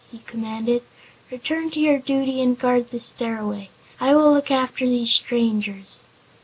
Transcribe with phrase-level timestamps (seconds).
[0.11, 0.81] he commanded.
[1.29, 3.69] "Return to your duty and guard the Stairway.
[3.99, 6.07] I will look after these strangers."